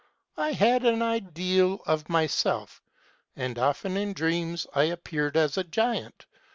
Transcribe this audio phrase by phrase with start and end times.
[0.37, 2.81] I had an ideal of myself,
[3.35, 6.25] and often in dreams I appeared as a giant.